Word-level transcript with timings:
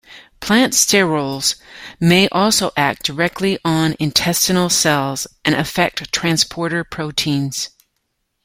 Plant 0.39 0.73
sterols 0.73 1.57
may 1.99 2.27
also 2.29 2.71
act 2.75 3.03
directly 3.03 3.59
on 3.63 3.95
intestinal 3.99 4.67
cells 4.67 5.27
and 5.45 5.53
affect 5.53 6.11
transporter 6.11 6.83
proteins. 6.83 7.69